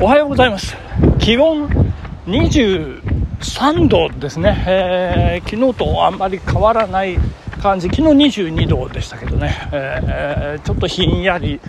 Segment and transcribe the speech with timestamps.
[0.00, 0.76] おはようございます。
[1.18, 1.68] 気温
[2.26, 7.18] 23度ですね、えー、昨日とあんまり変わらない
[7.60, 7.88] 感じ。
[7.88, 11.60] 昨日22度でしたけどね、えー、ちょっとひんやり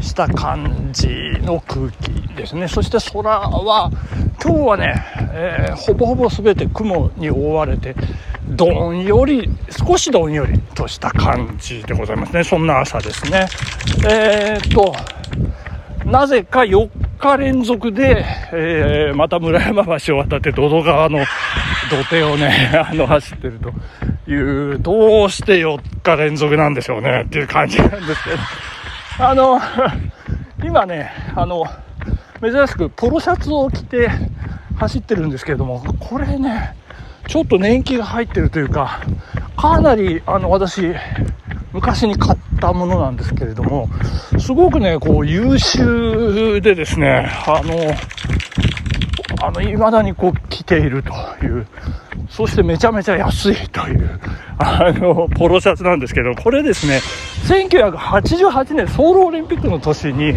[0.00, 1.08] した感じ
[1.40, 2.68] の空気ですね。
[2.68, 3.90] そして空は
[4.44, 7.96] 今日はね、えー、ほぼほぼ全て雲に覆われて
[8.46, 12.44] どんより少しどんよりとした感じでございますね。
[12.44, 13.46] そんな朝ですね。
[14.06, 14.92] えー、っと
[16.04, 21.24] なぜか4日連続で、えー、また村山橋を渡って土戸川の
[21.90, 23.58] 土手をね、 あの、走ってる
[24.26, 28.36] という、どうして4日連続なんでしょうねっていう感じなんですけど、
[29.26, 29.60] あの、
[30.64, 31.64] 今ね、あの、
[32.40, 34.08] 珍しくポロシャツを着て
[34.78, 36.74] 走ってるんですけれども、これね、
[37.26, 39.00] ちょっと年季が入ってるというか、
[39.56, 40.94] かなり、あの、私、
[41.72, 43.88] 昔に買ったものなんですけれども、
[44.38, 47.74] すごくね、こう優秀でですね、あの、
[49.40, 51.12] あの、未だにこう着ていると
[51.44, 51.66] いう、
[52.28, 54.20] そしてめちゃめちゃ安いという、
[54.58, 57.00] あの、ポロシャツなんですけど、これですね、
[57.46, 60.34] 1988年ソウルオリンピックの年に、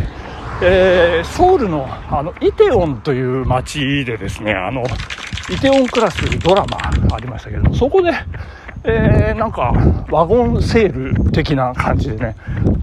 [0.64, 4.84] えー、ソウルのあのイテウォンという街でですね、あの、
[5.50, 6.78] イテウォンクラスドラマ
[7.16, 8.12] ありましたけど、そこで、
[8.84, 9.74] えー、なんか、
[10.10, 12.36] ワゴンセール的な感じでね、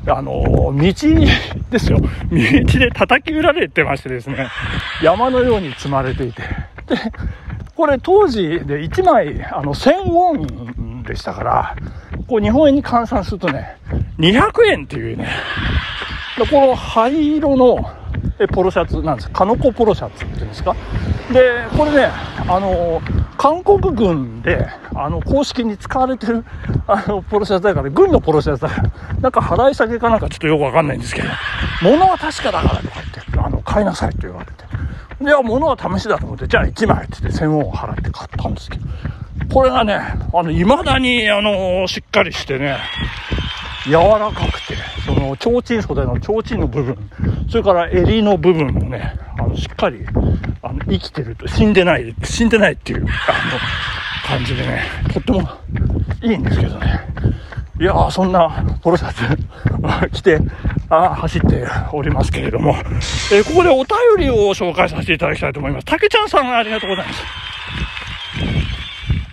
[0.07, 1.99] あの、道ですよ。
[1.99, 4.49] 道で叩き売られてましてですね、
[5.03, 6.43] 山のように積まれていて。
[6.87, 6.97] で、
[7.75, 11.77] これ当時で1枚、あの、1000ウォンでしたから、
[12.29, 13.77] こう日本円に換算するとね、
[14.19, 15.29] 200円っていうね、
[16.51, 17.91] この灰色の
[18.53, 19.31] ポロシャツなんです。
[19.31, 20.77] カノコポロシャツっていうんですか。
[21.33, 22.11] で、これね、
[22.49, 23.03] あの、
[23.37, 24.67] 韓国軍で、
[25.01, 26.45] あの、公式に使われてる、
[26.87, 31.29] あの、ポロシャツだから、軍のポロシャツだから、なんか払い下げかなんかちょっとよくわかんないんですけど、
[31.83, 34.69] 物は確かだからとか言って、あの、買いなさいって言われて。
[35.21, 38.87] いや、物は試しだと思って、じゃあ1枚って言って1000ウォンを払って買ったんですけど、
[39.53, 40.01] これがね、
[40.33, 42.77] あの、未だに、あの、しっかりしてね、
[43.87, 44.77] 柔らかくて、
[45.07, 47.11] その、提灯袖の提灯の部分、
[47.49, 50.05] それから襟の部分もね、あの、しっかり、
[50.63, 53.09] あの、生きてると、死んでない、死んでないっていう、あの、
[54.27, 55.49] 感じでね、とっても
[56.23, 57.01] いいんですけどね。
[57.81, 59.23] いやー、そんなポロシャツ
[60.13, 60.39] 着て、
[60.91, 62.77] あ走っておりますけれども、
[63.33, 65.87] えー、ここでお便りを紹介させていただきたいと思います。
[65.87, 67.23] たけちゃんさんありがとうございます。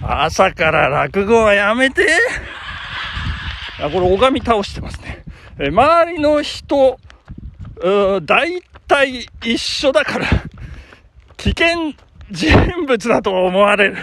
[0.02, 2.06] 朝から落語はやめて。
[3.82, 5.24] あ、これ、拝み倒してますね。
[5.60, 7.00] え周りの人、
[8.26, 10.28] 大体一緒だから、
[11.38, 11.94] 危険
[12.32, 13.98] 人物だと思われる。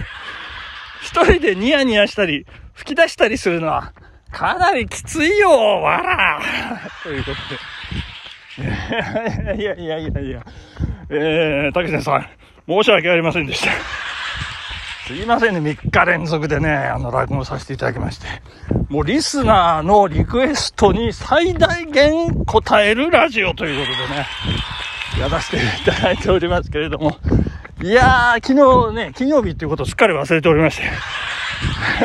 [1.13, 3.93] 一人でニヤニヤしたり、吹き出したりするのは、
[4.31, 6.41] かなりきついよ、わら
[7.03, 7.33] というこ
[8.57, 8.63] と
[9.55, 9.63] で。
[9.63, 10.47] いやいやいやいや、
[11.11, 12.27] えー、竹瀬さん、
[12.67, 13.73] 申し訳ありませんでした。
[15.07, 18.27] すいませんね、3日連続でね、あの、落語させていただきまして。
[18.89, 24.27] もうリスナーのリクエストに最大限答えるラジオということでね、
[25.21, 27.19] やらせていただいておりますけれども。
[27.83, 30.85] いやー、昨日ね、金曜日っていうことをすっかり忘れておりまして。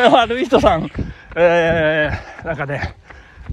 [0.09, 0.89] 悪い人さん、
[1.35, 2.95] えー、なんかね、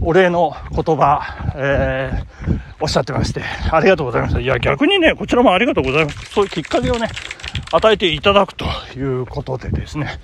[0.01, 4.41] お礼の言葉、えー、おっしゃってまして、ありがとうございました。
[4.41, 6.31] いや、逆にね、こちらもありがとうございます。
[6.31, 7.09] そういうきっかけをね、
[7.73, 8.65] 与えていただくと
[8.97, 10.19] いうことでですね、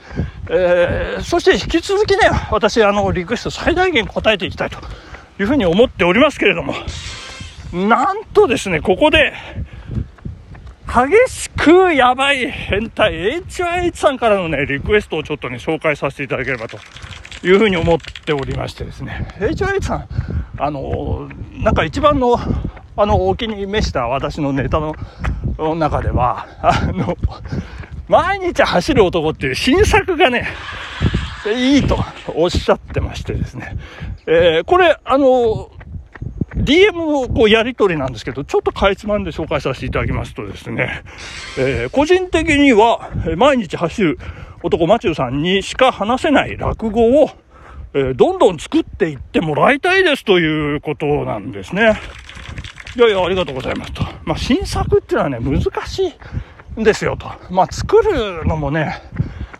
[0.48, 4.78] えー、そして引き続きね、私、あの、リクエスト最大限答えていきたいと
[5.38, 6.72] いうふうに思っておりますけれども、
[7.74, 9.34] なんとですね、ここで、
[10.92, 16.78] 激しくやばい変態 HYH さんからのね、リクエストをちょっとね、紹介させていただければと
[17.46, 20.08] いうふうに思っておりましてですね、HYH さん、
[20.58, 22.36] あの、なんか一番の、
[22.96, 24.96] あの、お気に召した私のネタの
[25.76, 27.16] 中では、あの、
[28.08, 30.48] 毎日走る男っていう新作がね、
[31.56, 33.76] いいとおっしゃってましてですね、
[34.26, 35.70] えー、これ、あの、
[36.62, 41.02] DM のこうやり取りなんですけど、ちょっとかいつまんで紹介させていただきますとですね、
[41.58, 44.18] えー、個人的には、毎日走る
[44.62, 47.30] 男マチューさんにしか話せない落語を、
[47.94, 51.98] えー、どんどん作っていってもらいたいですということなんですね。
[52.96, 54.02] いやいや、ありがとうございますと。
[54.24, 56.02] まあ、新作っていうのはね、難し
[56.76, 57.30] いんですよと。
[57.50, 59.00] まあ、作るのもね、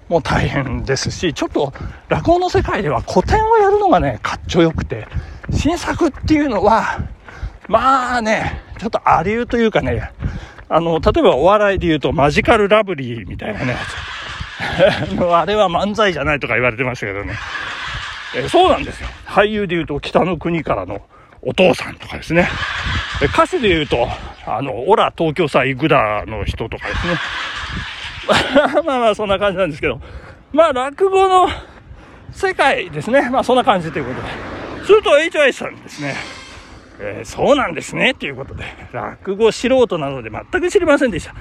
[0.09, 1.73] もう大変ですし、ちょっと
[2.09, 5.07] 落語の世界では古典をやるのがね、かっちょよくて、
[5.53, 7.01] 新作っていうのは、
[7.69, 10.13] まあね、ちょっとありうというかね、
[10.69, 13.77] あの、例えばお笑いで言うとマジカルラブリーみたいなね、
[15.33, 17.35] あれは漫才じゃないとか言われてましたけどね。
[18.37, 19.09] えそうなんですよ。
[19.27, 21.03] 俳優で言うと北の国からの
[21.43, 22.49] お父さんとかですね。
[23.35, 24.09] 歌手で言うと、
[24.47, 27.15] あの、オラ東京さ行くだの人とかですね。
[28.87, 30.01] まあまあそんな感じなんですけど、
[30.53, 31.49] まあ落語の
[32.33, 33.29] 世界ですね。
[33.31, 34.60] まあそんな感じということで。
[34.85, 36.15] すると HY さんですね。
[37.03, 38.15] えー、そうなんですね。
[38.15, 41.35] ということで、落語素人なので全く知りませんでした。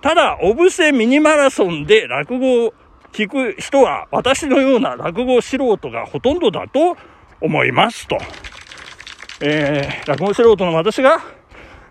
[0.00, 2.74] ただ、オブセミニマラソンで落語を
[3.12, 6.96] 聞く人は私のような落語素人がほとんどだと
[7.40, 8.18] 思いますと。
[9.40, 11.20] えー、落語素人の私が、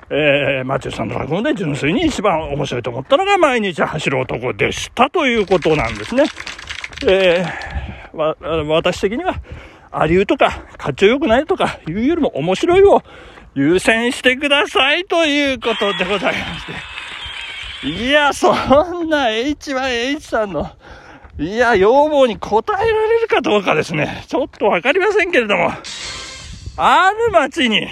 [0.10, 6.24] えー、マチューさんの落語で純粋に一番面白いと思ったのが毎日走る男でしたということなんですね。
[7.08, 9.36] えー、私的には、
[9.96, 13.04] ありうとか、かっちょよくないとかいうよりも面白いを
[13.54, 16.66] 優先してくださいということでございまし
[17.84, 17.88] て。
[17.88, 18.52] いや、そ
[19.04, 20.72] んな H1H さんの、
[21.38, 24.26] いや、要望に応えられるかどうかですね。
[24.28, 25.72] ちょっとわかりませんけれども、
[26.78, 27.88] ある町に、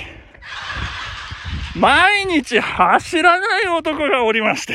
[1.75, 4.74] 毎日走らない男がおりまして、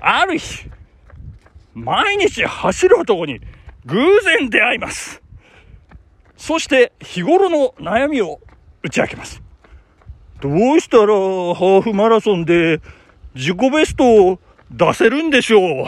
[0.00, 0.66] ある日、
[1.74, 3.40] 毎日走る男に
[3.86, 5.22] 偶然出会います。
[6.36, 8.40] そして日頃の悩みを
[8.82, 9.42] 打ち明けます。
[10.40, 12.80] どうしたらハーフマラソンで
[13.34, 14.38] 自己ベストを
[14.70, 15.86] 出せるんでしょう？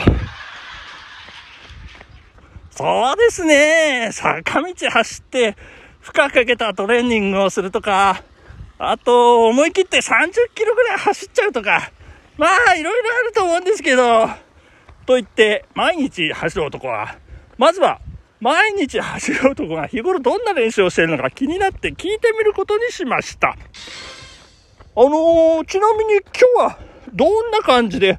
[2.70, 4.10] そうですね。
[4.12, 5.56] 坂道走って
[6.00, 8.22] 負荷かけたトレーニングをするとか、
[8.78, 11.90] あと思い切って30キロぐらい走っちゃうとか、
[12.36, 14.28] まあいろいろあると思うんですけど、
[15.06, 17.16] と言って毎日走る男は、
[17.58, 18.00] まずは
[18.40, 23.48] 毎日走る男が日頃どんな練習をしているのか気になって聞いてみることにしました。
[23.48, 23.54] あ
[25.02, 26.78] のー、ちなみに今日は
[27.12, 28.18] どんな感じで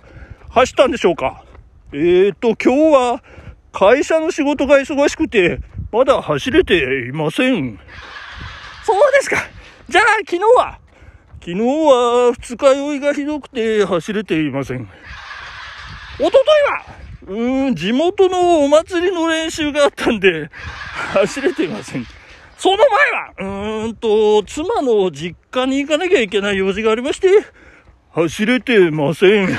[0.50, 1.44] 走ったんでしょうか？
[1.92, 3.24] えーと、今日は
[3.72, 5.60] 会社の仕事が忙しくて、
[5.92, 7.80] まだ走れていません。
[8.84, 9.38] そうですか。
[9.88, 10.80] じゃあ昨日は？
[11.40, 14.90] 昨日は二日酔いがひどくて走れていません。
[16.20, 16.42] おととい
[16.72, 16.86] は？
[17.26, 20.50] うーん、地元のお祭りの練習があったんで、
[21.14, 22.06] 走れていません。
[22.58, 27.28] その前は、うーんと、妻の実家に行かなきゃいけない用事がありまして、
[28.12, 29.50] 走れてません。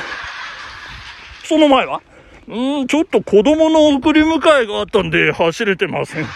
[1.44, 2.02] その前は
[2.48, 6.26] うーん、ちょっと子供の送り迎えがあったんで、走れてません。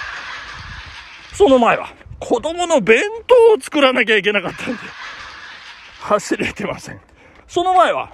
[1.33, 4.79] その前は、子供の弁当を作らなきゃいけなかったんで、
[6.01, 7.01] 走れてません。
[7.49, 8.11] その前は、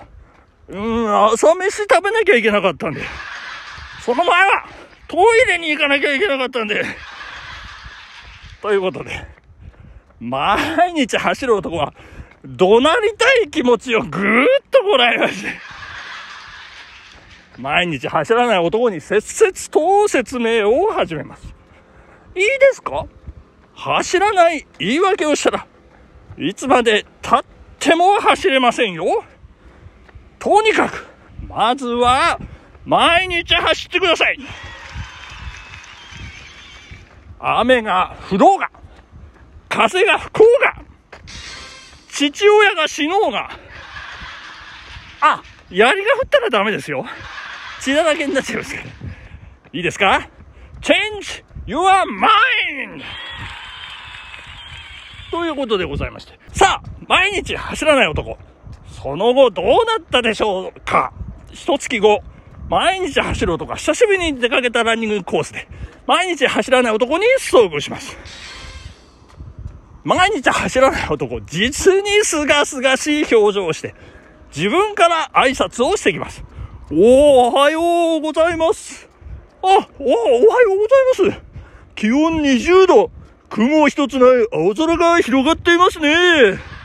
[0.68, 3.02] うん、朝飯食べなきゃいけなかったんで。
[4.04, 4.66] その前は、
[5.06, 6.84] トイレに行かなきゃいけなかったんで。
[8.60, 9.26] ということで、
[10.20, 11.94] 毎日走る男は、
[12.44, 15.48] 怒鳴りたい気持ちをぐーっとこらえまして、
[17.58, 21.54] 毎日走らない男に切々と説明を始めます。
[22.36, 23.06] いいですか？
[23.74, 25.66] 走らない言い訳をしたら
[26.36, 27.44] いつまで経っ
[27.80, 29.24] ても走れませんよ。
[30.38, 31.06] とにかく、
[31.46, 32.38] まずは、
[32.84, 34.38] 毎日走ってください。
[37.38, 38.70] 雨が降ろうが、
[39.68, 40.82] 風が吹こうが、
[42.10, 43.50] 父親が死のうが、
[45.20, 47.04] あ、槍が降ったらダメですよ。
[47.80, 48.86] 血だらけになっちゃいますから。
[49.72, 50.28] いいですか
[50.80, 53.02] ?Change your mind!
[55.30, 56.38] ということでございまして。
[56.52, 58.38] さあ、毎日走らない男。
[59.00, 61.12] その後どうなったでしょうか？
[61.52, 62.20] 一月後、
[62.68, 65.68] 毎日走る男が久しぶりに出かけたランニングコースで、
[66.06, 68.16] 毎日走らない男に遭遇します。
[70.02, 73.94] 毎日走らない男、実にすがすがしい表情をして、
[74.54, 76.42] 自分から挨拶をしてきます。
[76.90, 79.08] おー、おはようございます。
[79.62, 79.88] あ、おおはよ
[80.74, 80.78] う
[81.14, 81.42] ございます。
[81.94, 83.10] 気温20度、
[83.48, 86.77] 雲一つない青空が広がっていますね。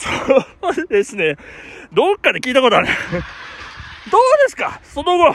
[0.00, 1.36] そうですね。
[1.92, 2.86] どっかで聞いたことある。
[2.86, 4.80] どうですか？
[4.82, 5.34] その後。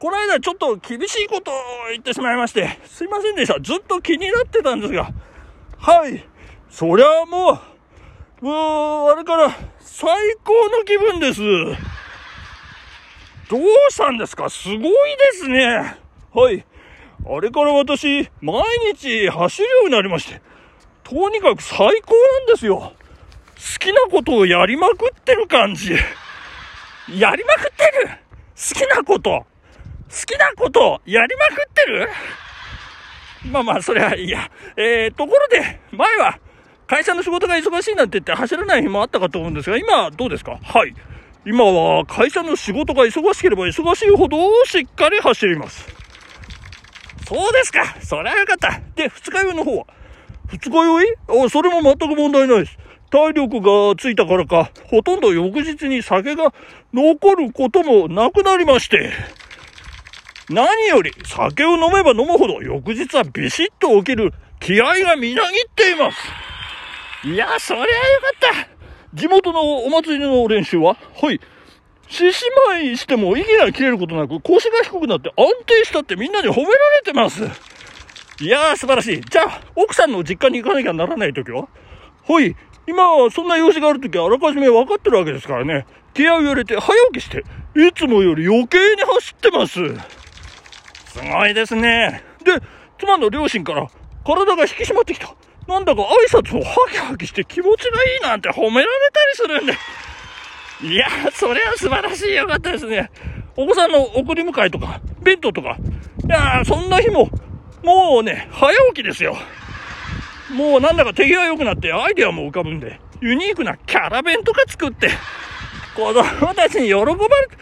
[0.00, 1.54] この間ちょっと厳しいことを
[1.90, 3.60] 言ってしまいまして、すいませんでした。
[3.60, 5.10] ずっと気になってたんですが。
[5.78, 6.24] はい。
[6.70, 7.60] そりゃも
[8.40, 11.40] う、もう、あれから最高の気分です。
[13.50, 13.60] どう
[13.90, 14.48] したんですか？
[14.48, 14.90] すごいで
[15.32, 15.96] すね。
[16.32, 16.64] はい。
[17.26, 18.62] あれから私、毎
[18.94, 20.40] 日走るようになりまして、
[21.04, 22.94] とにかく最高なんですよ。
[23.60, 25.92] 好きなことをやりまくってる感じ。
[25.92, 29.30] やりまくってる好きなこと。
[29.30, 29.46] 好
[30.26, 32.08] きなことやりまくってる
[33.52, 34.50] まあまあ、それはいいや。
[34.76, 36.38] えー、ところで、前は
[36.86, 40.58] 会社の仕事が忙しいなんて言って走らない日もあったかと思うんですが、今どうですか？
[40.62, 40.94] はい。
[41.46, 45.86] 今は会社の仕事が忙しければ忙しいほどしっかり走ります。
[47.26, 47.96] そうですか。
[48.00, 48.80] それはよかった。
[48.94, 49.86] で、二日酔いの方は？
[50.48, 51.06] 二日酔い？
[51.28, 52.76] あ、それも全く問題ないです。
[53.10, 56.54] 体力がついたからか、ほとんど翌日に酒が
[56.94, 59.12] 残ることもなくなりまして、
[60.48, 66.18] 何より酒を飲めば飲むほど翌日はビシッと起きる気合がみなぎっています。
[67.28, 67.94] いや、そりゃよか
[68.64, 68.68] った。
[69.12, 71.40] 地元のお祭りの練習ははい。
[72.08, 77.42] 獅子舞しても息が切れることなく腰が低くなって安定したってみんなに褒められてます。
[78.42, 79.20] いやー素晴らしい。
[79.20, 81.68] じゃあ、奥さんの実家に行かなきゃならないときは？
[82.26, 82.56] はい。
[82.90, 85.86] 今はそんな用事があるときはあらかじめ分かってるわけですからね。
[86.12, 87.44] 気合を入れて早起きして、
[87.76, 89.74] いつもより余計に走ってます。
[91.06, 92.24] すごいですね。
[92.44, 92.60] で、
[92.98, 93.86] 妻の両親から
[94.26, 95.32] 体が引き締まってきた。
[95.68, 100.92] なんだか挨拶をハキハキして気持ちがいいなんて褒められたりするんで。
[100.92, 102.34] いやそれは素晴らしい。
[102.34, 103.08] よかったですね。
[103.56, 105.76] お子さんの送り迎えとか、弁当とか。
[106.26, 107.30] いやそんな日も、
[107.84, 109.36] もうね、早起きですよ。
[110.54, 115.10] もうなんだか手際良くなってアイデアも浮かぶんで、ユニークなキャラ弁とか作って、
[115.94, 117.16] 子供たちに喜ばれ
[117.48, 117.56] て、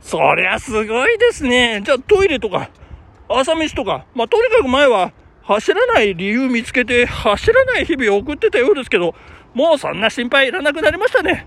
[0.00, 1.80] そりゃすごいですね。
[1.84, 2.70] じゃあトイレとか、
[3.28, 9.14] 朝飯とか、まあ、とにかく前は走らない理由見つけて走らない日々を送ってたようですけど、
[9.54, 11.46] もうそんな心配いらなくなりましたね。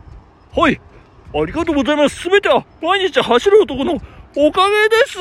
[0.56, 0.80] はい。
[1.34, 2.22] ありがとうございます。
[2.22, 4.02] すべては毎日走る男の
[4.36, 5.20] おかげです。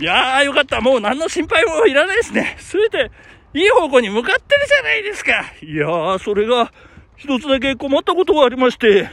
[0.00, 0.80] いやーよかった。
[0.80, 2.56] もう何の心配もいらないですね。
[2.58, 3.10] すべて
[3.54, 5.44] いい方向に向かってるじゃないですか。
[5.62, 6.72] いやー、それが
[7.16, 9.08] 一つだけ困ったことがありまして。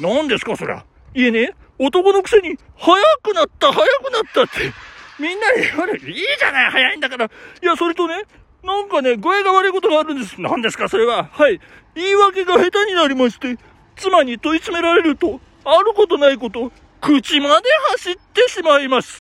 [0.00, 0.84] 何ですか、そりゃ。
[1.14, 4.72] いえね、男のくせに速くなった、速くなったって。
[5.20, 6.10] みんなに言われる。
[6.10, 7.26] いいじゃない、早いんだから。
[7.26, 7.28] い
[7.62, 8.24] や、それとね、
[8.64, 10.40] なんかね、具合が悪いことがあるんです。
[10.40, 11.28] 何ですか、それは。
[11.30, 11.60] はい。
[11.94, 13.56] 言い訳が下手になりまして、
[13.96, 19.18] 妻に問い詰められると、あることないこと、口まで走ってしまいます。